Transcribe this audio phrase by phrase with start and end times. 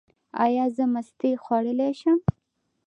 [0.43, 2.17] ایا زه مستې خوړلی شم؟